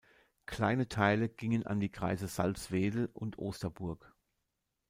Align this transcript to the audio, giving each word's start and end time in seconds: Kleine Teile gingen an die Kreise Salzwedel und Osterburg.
Kleine 0.47 0.87
Teile 0.87 1.29
gingen 1.29 1.67
an 1.67 1.79
die 1.79 1.91
Kreise 1.91 2.27
Salzwedel 2.27 3.11
und 3.13 3.37
Osterburg. 3.37 4.15